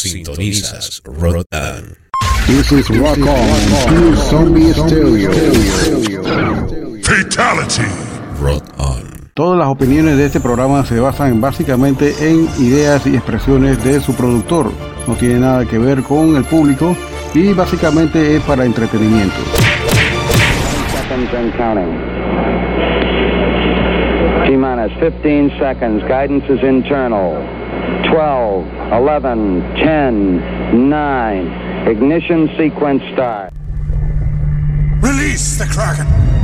Sintonizas 0.00 1.02
Rotan. 1.04 1.94
This 2.46 2.72
is 2.72 2.88
Rock 2.88 3.18
On, 3.18 4.16
Zombie 4.16 4.72
Stereo. 4.72 5.30
Fatality. 7.02 7.82
Rotan. 8.40 9.30
Todas 9.34 9.58
las 9.58 9.68
opiniones 9.68 10.16
de 10.16 10.24
este 10.24 10.40
programa 10.40 10.86
se 10.86 10.98
basan 10.98 11.42
básicamente 11.42 12.14
en 12.20 12.48
ideas 12.58 13.06
y 13.06 13.14
expresiones 13.14 13.84
de 13.84 14.00
su 14.00 14.14
productor. 14.14 14.72
No 15.06 15.14
tiene 15.16 15.40
nada 15.40 15.66
que 15.66 15.76
ver 15.76 16.02
con 16.02 16.34
el 16.34 16.44
público 16.44 16.96
y 17.34 17.52
básicamente 17.52 18.36
es 18.36 18.42
para 18.44 18.64
entretenimiento. 18.64 19.36
seconds 20.96 21.34
and 21.34 21.52
counting. 21.58 21.92
T 24.46 24.56
minus 24.56 24.92
15 24.98 25.50
seconds. 25.58 26.02
Guidance 26.04 26.44
is 26.48 26.62
internal. 26.62 27.59
12, 28.10 28.66
11, 28.92 29.60
10, 29.76 30.88
9. 30.88 31.88
Ignition 31.88 32.48
sequence 32.58 33.02
start. 33.12 33.52
Release 35.00 35.58
the 35.58 35.66
Kraken. 35.66 36.39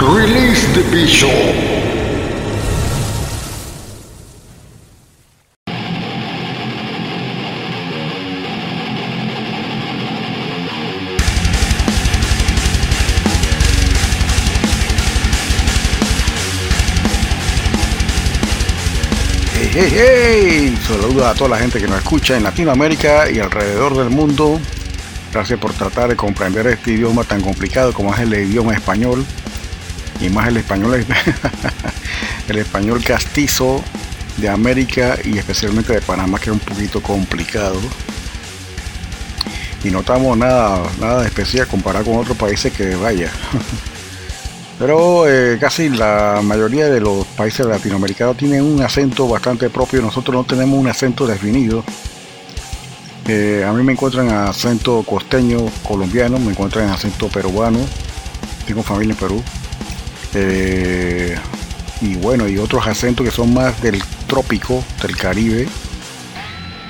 Release 0.00 0.66
the 0.72 0.82
Bishop. 0.90 1.28
Hey, 19.74 19.90
hey. 19.92 20.78
Saludos 20.88 21.24
a 21.24 21.34
toda 21.34 21.50
la 21.50 21.58
gente 21.58 21.78
que 21.78 21.86
nos 21.86 21.98
escucha 21.98 22.38
en 22.38 22.44
Latinoamérica 22.44 23.30
y 23.30 23.38
alrededor 23.38 23.98
del 23.98 24.08
mundo. 24.08 24.58
Gracias 25.30 25.58
por 25.60 25.74
tratar 25.74 26.08
de 26.08 26.16
comprender 26.16 26.66
este 26.68 26.92
idioma 26.92 27.22
tan 27.24 27.42
complicado 27.42 27.92
como 27.92 28.14
es 28.14 28.20
el 28.20 28.32
idioma 28.32 28.72
español. 28.72 29.26
Y 30.20 30.28
más 30.28 30.48
el 30.48 30.58
español, 30.58 31.04
el 32.48 32.58
español 32.58 33.02
castizo 33.02 33.82
de 34.36 34.48
América 34.48 35.18
y 35.24 35.38
especialmente 35.38 35.92
de 35.92 36.00
Panamá, 36.00 36.38
que 36.38 36.50
es 36.50 36.52
un 36.52 36.60
poquito 36.60 37.02
complicado. 37.02 37.80
Y 39.82 39.90
no 39.90 40.00
estamos 40.00 40.36
nada, 40.36 40.82
nada 41.00 41.24
especial 41.26 41.66
comparado 41.66 42.04
con 42.04 42.16
otros 42.16 42.36
países 42.36 42.72
que 42.72 42.94
vaya. 42.96 43.30
Pero 44.78 45.28
eh, 45.28 45.58
casi 45.60 45.90
la 45.90 46.40
mayoría 46.42 46.88
de 46.88 47.00
los 47.00 47.26
países 47.26 47.66
latinoamericanos 47.66 48.36
tienen 48.38 48.62
un 48.62 48.80
acento 48.82 49.28
bastante 49.28 49.68
propio. 49.68 50.00
Nosotros 50.00 50.34
no 50.34 50.44
tenemos 50.44 50.78
un 50.78 50.88
acento 50.88 51.26
definido. 51.26 51.84
Eh, 53.28 53.62
a 53.66 53.72
mí 53.72 53.82
me 53.82 53.92
encuentran 53.92 54.28
en 54.28 54.34
acento 54.34 55.02
costeño 55.02 55.58
colombiano, 55.86 56.38
me 56.38 56.52
encuentran 56.52 56.86
en 56.86 56.92
acento 56.92 57.28
peruano. 57.28 57.78
Tengo 58.66 58.82
familia 58.82 59.12
en 59.12 59.18
Perú. 59.18 59.42
Eh, 60.34 61.36
y 62.00 62.16
bueno, 62.16 62.48
y 62.48 62.58
otros 62.58 62.86
acentos 62.86 63.26
que 63.26 63.32
son 63.32 63.52
más 63.52 63.80
del 63.82 64.02
trópico, 64.26 64.82
del 65.02 65.16
Caribe. 65.16 65.68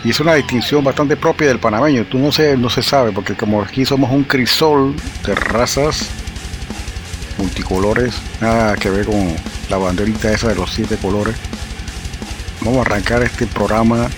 Y 0.05 0.11
es 0.11 0.21
una 0.21 0.35
distinción 0.35 0.83
bastante 0.83 1.17
propia 1.17 1.49
del 1.49 1.59
panameño. 1.59 2.05
Tú 2.06 2.19
no 2.19 2.33
se, 2.33 2.56
no 2.56 2.71
se 2.71 2.83
sabe, 2.83 3.12
porque 3.12 3.34
como 3.34 3.62
aquí 3.62 3.84
somos 3.84 4.11
un 4.11 4.25
crisol 4.25 4.95
de 5.27 5.34
razas 5.34 6.06
multicolores, 7.39 8.15
nada 8.41 8.77
que 8.77 8.91
ver 8.91 9.06
con 9.06 9.34
la 9.69 9.79
banderita 9.79 10.33
esa 10.33 10.49
de 10.49 10.55
los 10.55 10.71
siete 10.73 10.97
colores. 10.97 11.34
Vamos 12.62 12.79
a 12.79 12.81
arrancar 12.83 13.23
este 13.23 13.47
programa 13.47 14.09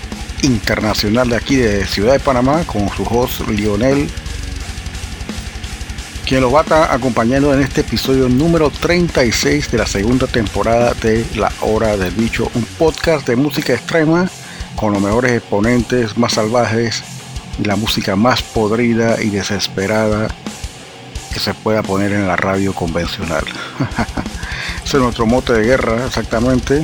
internacional 0.41 1.29
de 1.29 1.35
aquí 1.37 1.55
de 1.55 1.85
Ciudad 1.85 2.13
de 2.13 2.19
Panamá 2.19 2.63
con 2.65 2.89
su 2.89 3.03
host 3.03 3.47
Lionel, 3.47 4.09
quien 6.33 6.41
lo 6.41 6.51
va 6.51 6.61
a 6.61 6.63
estar 6.63 6.91
acompañando 6.91 7.53
en 7.53 7.61
este 7.61 7.81
episodio 7.81 8.27
número 8.27 8.71
36 8.71 9.69
de 9.69 9.77
la 9.77 9.85
segunda 9.85 10.25
temporada 10.25 10.95
de 10.95 11.23
La 11.35 11.51
Hora 11.61 11.95
del 11.95 12.09
Bicho, 12.09 12.49
un 12.55 12.63
podcast 12.63 13.27
de 13.27 13.35
música 13.35 13.73
extrema 13.73 14.27
con 14.75 14.93
los 14.93 15.01
mejores 15.03 15.33
exponentes 15.33 16.17
más 16.17 16.33
salvajes 16.33 17.03
la 17.63 17.75
música 17.75 18.15
más 18.15 18.41
podrida 18.41 19.21
y 19.21 19.29
desesperada 19.29 20.27
que 21.31 21.39
se 21.39 21.53
pueda 21.53 21.83
poner 21.83 22.11
en 22.13 22.27
la 22.27 22.35
radio 22.35 22.73
convencional. 22.73 23.43
Ese 24.83 24.97
es 24.97 25.03
nuestro 25.03 25.27
mote 25.27 25.53
de 25.53 25.63
guerra, 25.63 26.07
exactamente. 26.07 26.83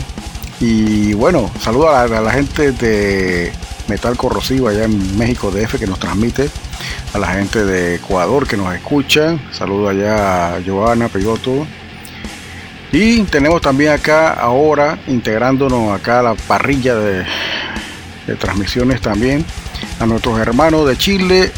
Y 0.60 1.14
bueno, 1.14 1.50
saludo 1.60 1.90
a 1.90 2.06
la, 2.06 2.20
a 2.20 2.22
la 2.22 2.32
gente 2.34 2.72
de 2.72 3.52
Metal 3.88 4.16
Corrosivo 4.16 4.68
allá 4.68 4.84
en 4.84 5.18
México 5.18 5.50
DF 5.50 5.80
que 5.80 5.88
nos 5.88 5.98
transmite, 5.98 6.52
a 7.14 7.18
la 7.18 7.28
gente 7.28 7.66
de 7.66 7.96
Ecuador 7.96 8.48
que 8.48 8.58
nos 8.58 8.74
escucha, 8.74 9.38
saludo 9.52 9.90
allá 9.90 10.56
a 10.56 10.62
Joana 10.66 11.08
Peyoto. 11.08 11.66
Y 12.92 13.22
tenemos 13.24 13.62
también 13.62 13.92
acá 13.92 14.34
ahora, 14.34 14.98
integrándonos 15.08 15.94
acá 15.94 16.20
a 16.20 16.24
la 16.24 16.36
parrilla 16.36 16.96
de, 16.96 17.26
transmisiones 18.40 19.02
también, 19.02 19.44
a 20.00 20.06
nuestros 20.06 20.40
hermanos 20.40 20.88
de 20.88 20.98
Chile, 20.98 21.52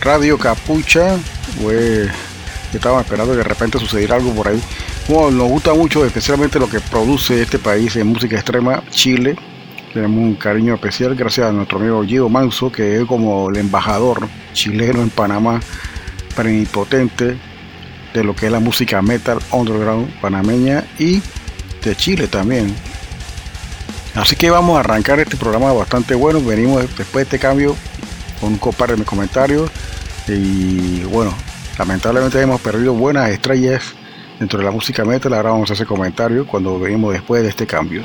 Radio 0.00 0.38
Capucha, 0.38 1.16
pues 1.60 2.08
estaba 2.72 3.00
esperando 3.00 3.32
que 3.32 3.38
de 3.38 3.44
repente 3.44 3.78
sucediera 3.78 4.16
algo 4.16 4.32
por 4.32 4.48
ahí. 4.48 4.60
Bueno, 5.08 5.30
nos 5.30 5.48
gusta 5.48 5.74
mucho, 5.74 6.04
especialmente 6.04 6.58
lo 6.58 6.68
que 6.68 6.80
produce 6.80 7.42
este 7.42 7.58
país 7.58 7.94
en 7.96 8.08
música 8.08 8.36
extrema, 8.36 8.82
Chile. 8.90 9.36
Tenemos 9.92 10.18
un 10.18 10.34
cariño 10.34 10.74
especial 10.74 11.16
gracias 11.16 11.48
a 11.48 11.52
nuestro 11.52 11.78
amigo 11.78 12.02
Guido 12.02 12.28
Manso, 12.28 12.70
que 12.70 13.00
es 13.00 13.04
como 13.06 13.50
el 13.50 13.56
embajador 13.56 14.28
chileno 14.52 15.02
en 15.02 15.10
Panamá, 15.10 15.60
plenipotente 16.36 17.36
de 18.14 18.24
lo 18.24 18.34
que 18.34 18.46
es 18.46 18.52
la 18.52 18.60
música 18.60 19.00
metal 19.02 19.38
underground 19.52 20.10
panameña 20.20 20.84
y 20.98 21.22
de 21.82 21.96
Chile 21.96 22.26
también. 22.28 22.74
Así 24.14 24.34
que 24.36 24.50
vamos 24.50 24.76
a 24.76 24.80
arrancar 24.80 25.20
este 25.20 25.36
programa 25.36 25.72
bastante 25.72 26.14
bueno. 26.14 26.40
Venimos 26.40 26.82
después 26.96 27.14
de 27.14 27.22
este 27.22 27.38
cambio 27.38 27.76
con 28.40 28.52
un 28.52 28.58
par 28.58 28.96
de 28.96 29.04
comentarios. 29.04 29.70
Y 30.26 31.02
bueno, 31.04 31.32
lamentablemente 31.78 32.40
hemos 32.40 32.60
perdido 32.60 32.92
buenas 32.92 33.30
estrellas 33.30 33.82
dentro 34.38 34.58
de 34.58 34.64
la 34.64 34.70
música 34.72 35.04
metal. 35.04 35.32
Ahora 35.34 35.50
vamos 35.50 35.70
a 35.70 35.74
hacer 35.74 35.86
comentarios 35.86 36.46
cuando 36.46 36.78
venimos 36.78 37.12
después 37.12 37.42
de 37.42 37.50
este 37.50 37.66
cambio. 37.66 38.02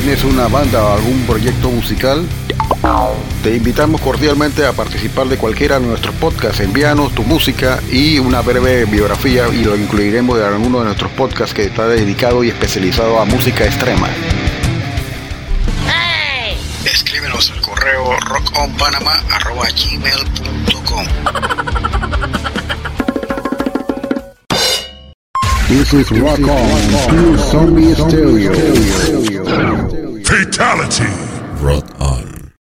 ¿Tienes 0.00 0.22
una 0.22 0.46
banda 0.46 0.84
o 0.84 0.94
algún 0.94 1.26
proyecto 1.26 1.70
musical? 1.70 2.24
Te 3.42 3.56
invitamos 3.56 4.00
cordialmente 4.00 4.64
a 4.64 4.72
participar 4.72 5.26
de 5.26 5.36
cualquiera 5.36 5.80
de 5.80 5.88
nuestros 5.88 6.14
podcasts. 6.14 6.60
Envíanos 6.60 7.12
tu 7.16 7.24
música 7.24 7.80
y 7.90 8.20
una 8.20 8.40
breve 8.40 8.84
biografía 8.84 9.48
y 9.48 9.64
lo 9.64 9.76
incluiremos 9.76 10.38
en 10.38 10.44
alguno 10.44 10.78
de 10.78 10.84
nuestros 10.84 11.10
podcasts 11.10 11.52
que 11.52 11.64
está 11.64 11.88
dedicado 11.88 12.44
y 12.44 12.50
especializado 12.50 13.18
a 13.18 13.24
música 13.24 13.64
extrema. 13.64 14.06
Escríbenos 16.84 17.50
al 17.50 17.60
correo 17.60 18.20
rockonpanama.gmail.com 18.20 21.06
This 25.66 25.92
is 25.92 26.08
Rock 26.12 26.46
On, 26.48 27.36
Zombie 27.36 27.96
Stereo. 27.96 29.37
Fatality. 30.58 31.04
Rotan. 31.62 32.52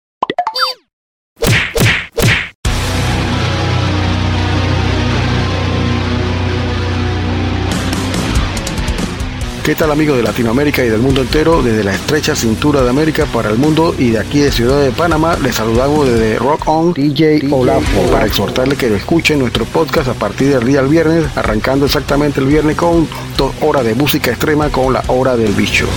¿Qué 9.64 9.74
tal 9.74 9.90
amigos 9.90 10.18
de 10.18 10.22
Latinoamérica 10.22 10.86
y 10.86 10.90
del 10.90 11.02
mundo 11.02 11.22
entero? 11.22 11.64
Desde 11.64 11.84
la 11.84 11.96
estrecha 11.96 12.36
cintura 12.36 12.84
de 12.84 12.90
América 12.92 13.26
para 13.34 13.50
el 13.50 13.58
mundo 13.58 13.96
y 13.98 14.12
de 14.12 14.20
aquí 14.20 14.42
de 14.42 14.52
Ciudad 14.52 14.80
de 14.80 14.92
Panamá 14.92 15.36
les 15.42 15.56
saludamos 15.56 16.08
desde 16.08 16.38
Rock 16.38 16.68
On 16.68 16.94
DJ 16.94 17.48
Olafo 17.52 18.04
para 18.12 18.28
exhortarles 18.28 18.78
que 18.78 18.90
lo 18.92 18.96
escuchen 18.96 19.40
nuestro 19.40 19.66
podcast 19.66 20.10
a 20.10 20.14
partir 20.14 20.54
del 20.54 20.68
día 20.68 20.82
del 20.82 20.92
viernes, 20.92 21.26
arrancando 21.36 21.88
exactamente 21.88 22.42
el 22.42 22.46
viernes 22.46 22.78
con 22.78 23.08
dos 23.38 23.56
horas 23.62 23.84
de 23.84 23.96
música 23.96 24.30
extrema 24.30 24.70
con 24.70 24.94
la 24.94 25.04
hora 25.08 25.36
del 25.36 25.54
bicho. 25.54 25.88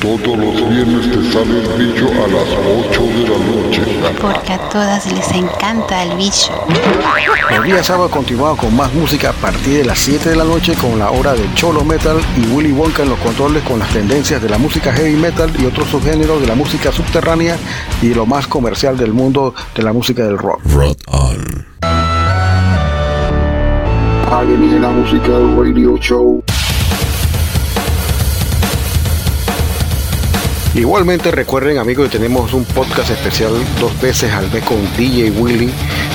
Todos 0.00 0.38
los 0.38 0.68
viernes 0.68 1.10
te 1.10 1.32
sale 1.32 1.60
el 1.60 1.92
bicho 1.92 2.06
a 2.06 2.28
las 2.28 2.48
8 2.88 3.02
de 3.02 3.28
la 3.28 3.38
noche. 3.38 3.82
Porque 4.20 4.52
a 4.52 4.68
todas 4.68 5.12
les 5.12 5.30
encanta 5.32 6.04
el 6.04 6.16
bicho. 6.16 6.52
Los 7.50 7.64
días 7.64 7.86
sábados 7.86 8.12
continuamos 8.12 8.60
con 8.60 8.76
más 8.76 8.92
música 8.94 9.30
a 9.30 9.32
partir 9.32 9.78
de 9.78 9.84
las 9.84 9.98
7 9.98 10.30
de 10.30 10.36
la 10.36 10.44
noche 10.44 10.74
con 10.74 10.98
la 10.98 11.10
hora 11.10 11.32
de 11.32 11.52
Cholo 11.54 11.82
Metal 11.82 12.16
y 12.36 12.46
Willy 12.54 12.70
Wonka 12.72 13.02
en 13.02 13.08
los 13.08 13.18
controles 13.18 13.62
con 13.64 13.80
las 13.80 13.88
tendencias 13.88 14.40
de 14.40 14.48
la 14.48 14.58
música 14.58 14.92
heavy 14.92 15.16
metal 15.16 15.50
y 15.58 15.66
otros 15.66 15.88
subgéneros 15.88 16.40
de 16.40 16.46
la 16.46 16.54
música 16.54 16.92
subterránea 16.92 17.56
y 18.00 18.14
lo 18.14 18.24
más 18.24 18.46
comercial 18.46 18.96
del 18.96 19.12
mundo 19.12 19.54
de 19.74 19.82
la 19.82 19.92
música 19.92 20.22
del 20.22 20.38
rock. 20.38 20.60
Rod 20.66 20.96
on. 21.06 21.66
Alguien 24.30 24.62
en 24.62 24.82
la 24.82 24.90
música 24.90 25.28
del 25.28 25.56
radio 25.56 25.96
show. 25.98 26.44
Igualmente 30.74 31.30
recuerden 31.30 31.78
amigos 31.78 32.08
que 32.08 32.18
tenemos 32.18 32.52
un 32.52 32.64
podcast 32.64 33.10
especial 33.10 33.52
dos 33.80 34.00
veces 34.00 34.32
al 34.32 34.50
mes 34.52 34.62
con 34.64 34.76
DJ 34.96 35.30
Willy 35.30 35.70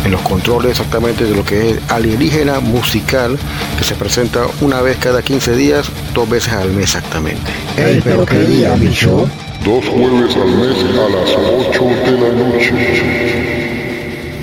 en 0.06 0.12
los 0.12 0.22
controles 0.22 0.72
exactamente 0.72 1.26
de 1.26 1.36
lo 1.36 1.44
que 1.44 1.72
es 1.72 1.92
alienígena 1.92 2.60
musical 2.60 3.38
que 3.78 3.84
se 3.84 3.96
presenta 3.96 4.46
una 4.62 4.82
vez 4.82 4.98
cada 4.98 5.22
15 5.22 5.56
días, 5.56 5.90
dos 6.14 6.30
veces 6.30 6.54
al 6.54 6.70
mes 6.72 6.84
exactamente. 6.86 7.52
Ey, 7.78 8.02
pero 8.04 8.26
qué 8.26 8.40
día, 8.40 8.76
bicho. 8.76 9.28
Dos 9.66 9.86
jueves 9.88 10.36
al 10.36 10.52
mes 10.52 10.78
a 10.84 11.10
las 11.10 11.30
8 11.70 11.84
de 11.84 12.12
la 12.12 12.32
noche. 12.34 13.43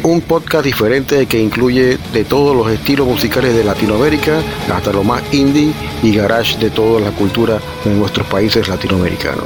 Un 0.03 0.23
podcast 0.23 0.65
diferente 0.65 1.27
que 1.27 1.39
incluye 1.39 1.99
de 2.13 2.25
todos 2.25 2.57
los 2.57 2.71
estilos 2.71 3.07
musicales 3.07 3.55
de 3.55 3.63
Latinoamérica 3.63 4.41
hasta 4.73 4.93
lo 4.93 5.05
más 5.05 5.23
indie 5.33 5.73
y 6.03 6.15
garage 6.15 6.59
de 6.59 6.71
toda 6.71 7.01
la 7.01 7.11
cultura 7.11 7.61
de 7.85 7.95
nuestros 7.95 8.27
países 8.27 8.67
latinoamericanos. 8.67 9.45